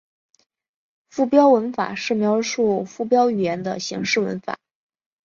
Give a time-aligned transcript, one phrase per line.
[1.11, 4.57] 附标文法是描述附标语言的形式文法。